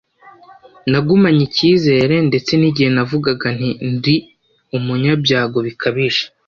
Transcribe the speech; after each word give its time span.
nagumanye 0.91 1.41
icyizere, 1.49 2.15
ndetse 2.29 2.51
n'igihe 2.57 2.89
navugaga 2.95 3.47
nti 3.57 3.69
ndi 3.93 4.15
umunyabyago 4.77 5.57
bikabije 5.67 6.23